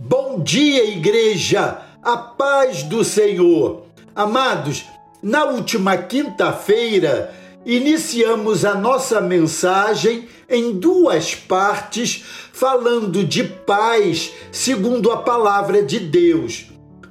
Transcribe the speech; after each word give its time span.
Bom 0.00 0.38
dia, 0.38 0.88
igreja! 0.88 1.82
A 2.00 2.16
paz 2.16 2.84
do 2.84 3.02
Senhor! 3.02 3.82
Amados, 4.14 4.84
na 5.20 5.44
última 5.44 5.96
quinta-feira, 5.96 7.34
iniciamos 7.66 8.64
a 8.64 8.76
nossa 8.76 9.20
mensagem 9.20 10.28
em 10.48 10.78
duas 10.78 11.34
partes, 11.34 12.24
falando 12.52 13.24
de 13.24 13.42
paz 13.42 14.32
segundo 14.52 15.10
a 15.10 15.16
palavra 15.16 15.82
de 15.82 15.98
Deus. 15.98 16.66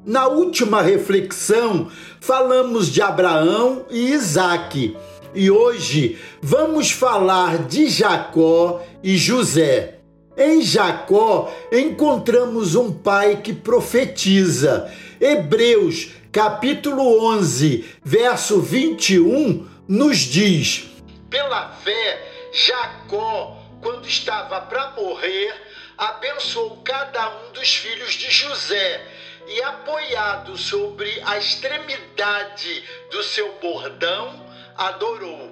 Na 0.06 0.28
última 0.28 0.82
reflexão, 0.82 1.90
falamos 2.22 2.88
de 2.88 3.02
Abraão 3.02 3.86
e 3.90 4.14
Isaque. 4.14 4.96
E 5.36 5.52
hoje 5.52 6.18
vamos 6.42 6.90
falar 6.92 7.68
de 7.68 7.90
Jacó 7.90 8.82
e 9.04 9.18
José. 9.18 9.97
Em 10.38 10.62
Jacó 10.62 11.52
encontramos 11.72 12.76
um 12.76 12.94
pai 12.94 13.42
que 13.42 13.52
profetiza. 13.52 14.94
Hebreus, 15.20 16.10
capítulo 16.32 17.26
11, 17.34 17.84
verso 18.04 18.62
21, 18.62 19.68
nos 19.88 20.20
diz: 20.20 20.90
Pela 21.28 21.70
fé, 21.84 22.52
Jacó, 22.54 23.58
quando 23.82 24.08
estava 24.08 24.62
para 24.62 24.92
morrer, 24.92 25.56
abençoou 25.98 26.84
cada 26.84 27.30
um 27.30 27.54
dos 27.54 27.76
filhos 27.76 28.14
de 28.14 28.30
José 28.30 29.02
e, 29.48 29.64
apoiado 29.64 30.56
sobre 30.56 31.20
a 31.26 31.40
extremidade 31.40 32.84
do 33.10 33.24
seu 33.24 33.54
bordão, 33.60 34.46
adorou. 34.78 35.50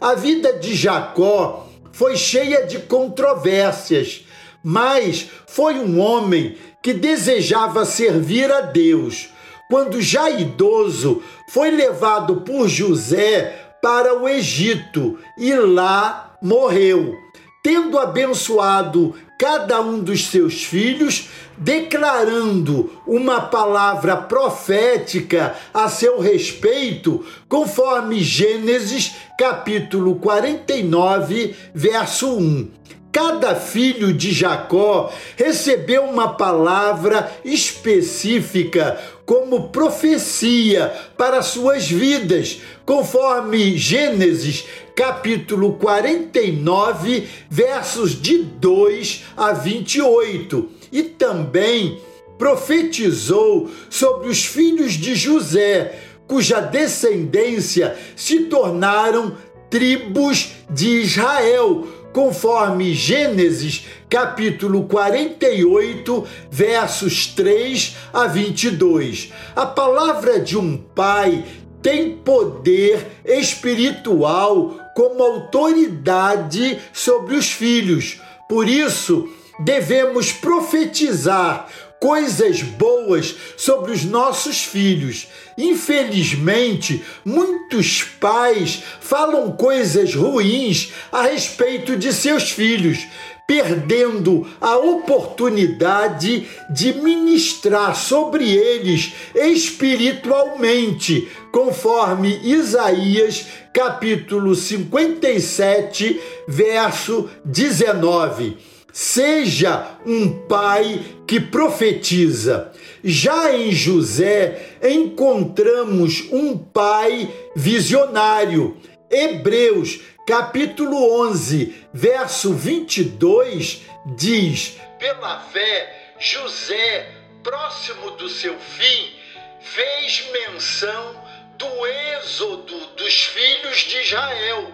A 0.00 0.14
vida 0.14 0.52
de 0.52 0.76
Jacó 0.76 1.66
foi 1.92 2.16
cheia 2.16 2.64
de 2.64 2.78
controvérsias 2.78 4.27
mas 4.70 5.30
foi 5.46 5.76
um 5.76 5.98
homem 5.98 6.54
que 6.82 6.92
desejava 6.92 7.86
servir 7.86 8.52
a 8.52 8.60
Deus. 8.60 9.30
Quando 9.70 9.98
já 9.98 10.28
idoso, 10.28 11.22
foi 11.48 11.70
levado 11.70 12.42
por 12.42 12.68
José 12.68 13.76
para 13.80 14.18
o 14.18 14.28
Egito 14.28 15.18
e 15.38 15.54
lá 15.54 16.36
morreu. 16.42 17.14
Tendo 17.62 17.98
abençoado 17.98 19.14
cada 19.38 19.80
um 19.80 20.00
dos 20.00 20.26
seus 20.26 20.62
filhos, 20.62 21.30
declarando 21.56 22.92
uma 23.06 23.40
palavra 23.40 24.18
profética 24.18 25.56
a 25.72 25.88
seu 25.88 26.20
respeito, 26.20 27.24
conforme 27.48 28.22
Gênesis 28.22 29.14
capítulo 29.38 30.16
49, 30.16 31.56
verso 31.74 32.36
1 32.36 32.78
cada 33.12 33.54
filho 33.54 34.12
de 34.12 34.32
Jacó 34.32 35.12
recebeu 35.36 36.04
uma 36.04 36.34
palavra 36.34 37.30
específica 37.44 39.00
como 39.24 39.68
profecia 39.68 40.92
para 41.16 41.42
suas 41.42 41.90
vidas, 41.90 42.60
conforme 42.84 43.76
Gênesis 43.76 44.64
capítulo 44.94 45.74
49, 45.74 47.28
versos 47.48 48.20
de 48.20 48.38
2 48.38 49.24
a 49.36 49.52
28. 49.52 50.68
E 50.90 51.02
também 51.02 52.00
profetizou 52.38 53.70
sobre 53.90 54.28
os 54.28 54.44
filhos 54.44 54.94
de 54.94 55.14
José, 55.14 55.98
cuja 56.26 56.60
descendência 56.60 57.96
se 58.16 58.44
tornaram 58.44 59.36
tribos 59.70 60.52
de 60.70 61.02
Israel 61.02 61.86
conforme 62.18 62.94
Gênesis 62.94 63.86
capítulo 64.10 64.88
48, 64.88 66.26
versos 66.50 67.28
3 67.28 67.96
a 68.12 68.26
22. 68.26 69.32
A 69.54 69.64
palavra 69.64 70.40
de 70.40 70.58
um 70.58 70.76
pai 70.76 71.44
tem 71.80 72.16
poder 72.16 73.06
espiritual 73.24 74.80
como 74.96 75.22
autoridade 75.22 76.80
sobre 76.92 77.36
os 77.36 77.52
filhos. 77.52 78.20
Por 78.48 78.68
isso, 78.68 79.28
devemos 79.60 80.32
profetizar 80.32 81.68
coisas 82.00 82.62
boas 82.62 83.34
sobre 83.56 83.92
os 83.92 84.04
nossos 84.04 84.64
filhos. 84.64 85.28
Infelizmente, 85.56 87.04
muitos 87.24 88.02
pais 88.20 88.82
falam 89.00 89.52
coisas 89.52 90.14
ruins 90.14 90.92
a 91.10 91.22
respeito 91.22 91.96
de 91.96 92.12
seus 92.12 92.50
filhos, 92.50 93.06
perdendo 93.46 94.46
a 94.60 94.76
oportunidade 94.76 96.46
de 96.70 96.92
ministrar 96.92 97.96
sobre 97.96 98.48
eles 98.52 99.12
espiritualmente, 99.34 101.26
conforme 101.50 102.38
Isaías 102.44 103.46
capítulo 103.72 104.54
57, 104.54 106.20
verso 106.46 107.30
19 107.44 108.67
Seja 108.92 109.98
um 110.06 110.46
pai 110.46 111.04
que 111.26 111.38
profetiza. 111.38 112.72
Já 113.04 113.54
em 113.54 113.70
José 113.70 114.78
encontramos 114.82 116.24
um 116.32 116.56
pai 116.56 117.28
visionário. 117.54 118.76
Hebreus, 119.10 120.00
capítulo 120.26 121.20
11, 121.28 121.74
verso 121.92 122.52
22 122.54 123.82
diz: 124.16 124.78
Pela 124.98 125.40
fé, 125.40 126.14
José, 126.18 127.12
próximo 127.42 128.12
do 128.12 128.28
seu 128.28 128.58
fim, 128.58 129.12
fez 129.60 130.28
menção 130.32 131.22
do 131.56 131.86
êxodo 131.86 132.86
dos 132.96 133.24
filhos 133.24 133.78
de 133.78 134.00
Israel, 134.02 134.72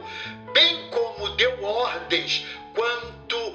bem 0.53 0.89
como 0.91 1.31
deu 1.37 1.63
ordens 1.65 2.45
quanto 2.75 3.54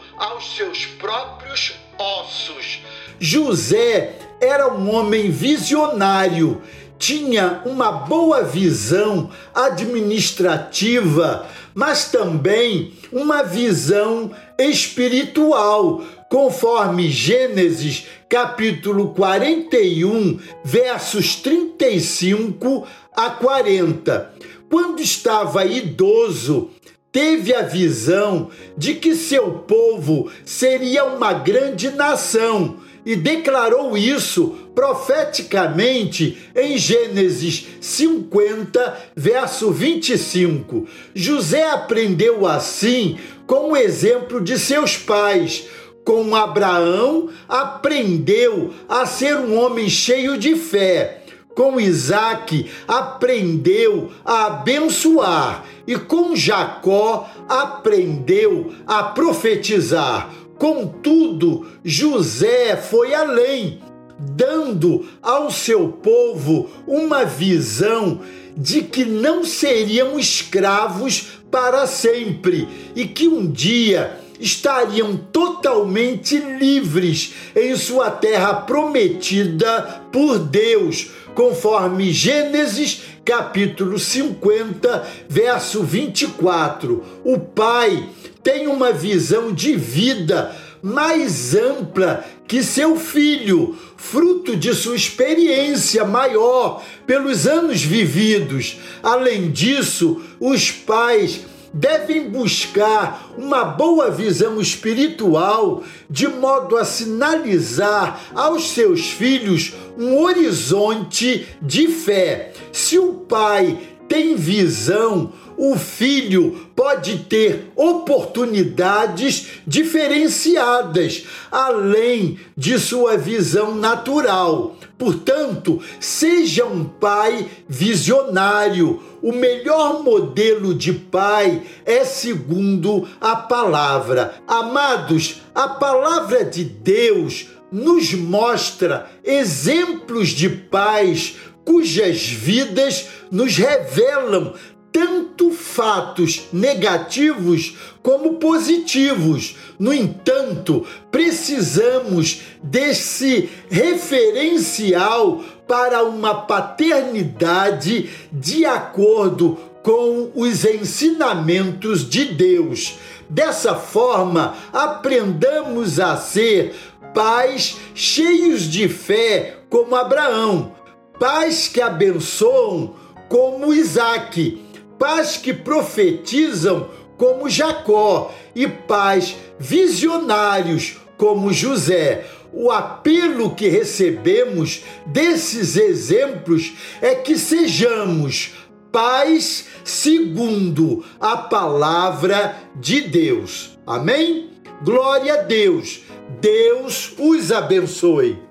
seus 0.59 0.85
próprios 0.85 1.73
ossos. 1.97 2.81
José 3.17 4.15
era 4.41 4.67
um 4.73 4.93
homem 4.93 5.31
visionário, 5.31 6.61
tinha 6.97 7.61
uma 7.65 7.89
boa 7.93 8.43
visão 8.43 9.31
administrativa, 9.55 11.47
mas 11.73 12.11
também 12.11 12.91
uma 13.09 13.41
visão 13.41 14.31
espiritual, 14.57 16.03
conforme 16.29 17.09
Gênesis 17.09 18.07
capítulo 18.27 19.13
41, 19.13 20.41
versos 20.61 21.37
35 21.37 22.85
a 23.15 23.29
40. 23.29 24.33
Quando 24.69 25.01
estava 25.01 25.63
idoso, 25.65 26.69
teve 27.11 27.53
a 27.53 27.61
visão 27.61 28.49
de 28.77 28.95
que 28.95 29.15
seu 29.15 29.51
povo 29.59 30.31
seria 30.45 31.05
uma 31.05 31.33
grande 31.33 31.89
nação 31.89 32.77
e 33.05 33.15
declarou 33.15 33.97
isso 33.97 34.55
profeticamente 34.75 36.37
em 36.55 36.77
Gênesis 36.77 37.65
50, 37.81 38.97
verso 39.15 39.71
25. 39.71 40.87
José 41.13 41.69
aprendeu 41.69 42.45
assim 42.45 43.17
com 43.47 43.71
o 43.71 43.77
exemplo 43.77 44.41
de 44.41 44.59
seus 44.59 44.95
pais. 44.97 45.67
Com 46.05 46.35
Abraão, 46.35 47.29
aprendeu 47.47 48.73
a 48.87 49.05
ser 49.05 49.35
um 49.35 49.59
homem 49.59 49.89
cheio 49.89 50.37
de 50.37 50.55
fé. 50.55 51.23
Com 51.59 51.77
Isaac, 51.77 52.71
aprendeu 52.87 54.11
a 54.23 54.45
abençoar 54.45 55.65
e 55.85 55.97
com 55.97 56.33
Jacó 56.33 57.29
aprendeu 57.49 58.71
a 58.87 59.03
profetizar. 59.03 60.33
Contudo, 60.57 61.67
José 61.83 62.77
foi 62.77 63.13
além, 63.13 63.81
dando 64.17 65.05
ao 65.21 65.51
seu 65.51 65.89
povo 65.89 66.69
uma 66.87 67.25
visão 67.25 68.21
de 68.55 68.81
que 68.81 69.03
não 69.03 69.43
seriam 69.43 70.17
escravos 70.17 71.41
para 71.51 71.85
sempre 71.87 72.69
e 72.95 73.05
que 73.05 73.27
um 73.27 73.45
dia 73.45 74.17
estariam 74.39 75.17
totalmente 75.17 76.37
livres 76.37 77.33
em 77.55 77.75
sua 77.75 78.09
terra 78.09 78.53
prometida 78.53 80.03
por 80.11 80.39
Deus, 80.39 81.09
conforme 81.35 82.11
Gênesis 82.11 83.01
capítulo 83.25 83.99
50, 83.99 85.07
verso 85.27 85.83
24. 85.83 87.03
O 87.23 87.37
pai 87.37 88.09
tem 88.41 88.67
uma 88.67 88.91
visão 88.91 89.53
de 89.53 89.75
vida 89.75 90.55
mais 90.81 91.53
ampla 91.53 92.25
que 92.47 92.63
seu 92.63 92.95
filho, 92.95 93.77
fruto 93.97 94.55
de 94.55 94.73
sua 94.73 94.95
experiência 94.95 96.03
maior 96.03 96.83
pelos 97.05 97.45
anos 97.45 97.83
vividos. 97.83 98.77
Além 99.03 99.51
disso, 99.51 100.21
os 100.39 100.71
pais 100.71 101.41
devem 101.73 102.29
buscar 102.29 103.31
uma 103.37 103.63
boa 103.63 104.09
visão 104.09 104.59
espiritual, 104.59 105.83
de 106.09 106.27
modo 106.27 106.77
a 106.77 106.85
sinalizar 106.85 108.21
aos 108.33 108.71
seus 108.71 109.09
filhos 109.09 109.73
um 109.97 110.19
horizonte 110.21 111.47
de 111.61 111.87
fé. 111.87 112.53
Se 112.71 112.97
o 112.97 113.13
pai 113.13 113.77
tem 114.09 114.35
visão, 114.35 115.31
o 115.55 115.75
filho 115.75 116.67
pode 116.75 117.19
ter 117.19 117.71
oportunidades 117.75 119.61
diferenciadas, 119.67 121.25
além 121.51 122.39
de 122.57 122.79
sua 122.79 123.15
visão 123.15 123.75
natural. 123.75 124.75
Portanto, 124.97 125.81
seja 125.99 126.65
um 126.65 126.83
pai 126.83 127.47
visionário. 127.67 129.01
O 129.21 129.31
melhor 129.31 130.01
modelo 130.03 130.73
de 130.73 130.91
pai 130.91 131.61
é 131.85 132.03
segundo 132.03 133.07
a 133.21 133.35
palavra. 133.35 134.35
Amados, 134.47 135.41
a 135.53 135.67
palavra 135.67 136.43
de 136.43 136.63
Deus 136.63 137.47
nos 137.71 138.13
mostra 138.13 139.09
exemplos 139.23 140.29
de 140.29 140.49
pais 140.49 141.35
cujas 141.69 142.23
vidas 142.23 143.09
nos 143.29 143.55
revelam 143.55 144.53
tanto 144.91 145.51
fatos 145.51 146.47
negativos 146.51 147.77
como 148.01 148.39
positivos. 148.39 149.55
No 149.77 149.93
entanto, 149.93 150.83
precisamos 151.11 152.41
desse 152.63 153.51
referencial 153.69 155.43
para 155.67 156.03
uma 156.03 156.33
paternidade 156.33 158.09
de 158.31 158.65
acordo 158.65 159.55
com 159.83 160.31
os 160.33 160.65
ensinamentos 160.65 162.09
de 162.09 162.25
Deus. 162.33 162.97
Dessa 163.29 163.75
forma, 163.75 164.55
aprendamos 164.73 165.99
a 165.99 166.17
ser 166.17 166.73
pais 167.13 167.77
cheios 167.93 168.63
de 168.63 168.89
fé, 168.89 169.57
como 169.69 169.95
Abraão, 169.95 170.78
pais 171.19 171.67
que 171.67 171.81
abençoam, 171.81 172.95
como 173.27 173.73
Isaac 173.73 174.69
pais 174.99 175.37
que 175.37 175.53
profetizam 175.53 176.89
como 177.17 177.49
Jacó 177.49 178.31
e 178.53 178.67
pais 178.67 179.35
visionários 179.57 180.97
como 181.17 181.51
José. 181.53 182.25
O 182.51 182.71
apelo 182.71 183.55
que 183.55 183.67
recebemos 183.67 184.83
desses 185.05 185.75
exemplos 185.75 186.73
é 187.01 187.15
que 187.15 187.37
sejamos 187.37 188.53
pais 188.91 189.67
segundo 189.83 191.05
a 191.19 191.37
palavra 191.37 192.57
de 192.75 193.01
Deus. 193.01 193.77
Amém? 193.85 194.49
Glória 194.83 195.35
a 195.35 195.41
Deus. 195.43 196.01
Deus 196.41 197.13
os 197.17 197.51
abençoe. 197.51 198.48